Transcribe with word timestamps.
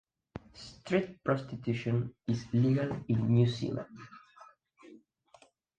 Street 0.55 1.23
prostitution 1.23 2.11
is 2.27 2.47
legal 2.55 2.89
in 3.07 3.27
New 3.31 3.45
Zealand. 3.45 3.85